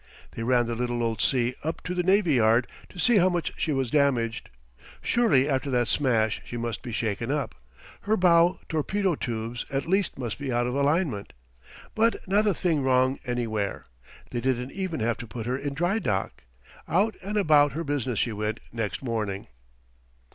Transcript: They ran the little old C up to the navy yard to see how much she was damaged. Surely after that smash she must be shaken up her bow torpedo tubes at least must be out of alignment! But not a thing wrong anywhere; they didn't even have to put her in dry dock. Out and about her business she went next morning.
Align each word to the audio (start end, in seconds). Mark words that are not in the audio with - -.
They 0.31 0.41
ran 0.41 0.65
the 0.65 0.73
little 0.75 1.03
old 1.03 1.21
C 1.21 1.53
up 1.63 1.81
to 1.83 1.93
the 1.93 2.01
navy 2.01 2.33
yard 2.33 2.65
to 2.89 2.97
see 2.97 3.17
how 3.17 3.29
much 3.29 3.53
she 3.55 3.71
was 3.71 3.91
damaged. 3.91 4.49
Surely 4.99 5.47
after 5.47 5.69
that 5.69 5.87
smash 5.87 6.41
she 6.43 6.57
must 6.57 6.81
be 6.81 6.91
shaken 6.91 7.29
up 7.29 7.53
her 8.01 8.17
bow 8.17 8.59
torpedo 8.67 9.13
tubes 9.13 9.63
at 9.69 9.85
least 9.85 10.17
must 10.17 10.39
be 10.39 10.51
out 10.51 10.65
of 10.65 10.73
alignment! 10.73 11.33
But 11.93 12.15
not 12.27 12.47
a 12.47 12.53
thing 12.55 12.81
wrong 12.81 13.19
anywhere; 13.27 13.85
they 14.31 14.41
didn't 14.41 14.71
even 14.71 15.01
have 15.01 15.17
to 15.17 15.27
put 15.27 15.45
her 15.45 15.55
in 15.55 15.75
dry 15.75 15.99
dock. 15.99 16.45
Out 16.87 17.13
and 17.21 17.37
about 17.37 17.73
her 17.73 17.83
business 17.83 18.17
she 18.17 18.31
went 18.31 18.59
next 18.73 19.03
morning. 19.03 19.49